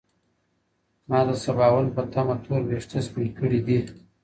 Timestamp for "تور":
2.43-2.61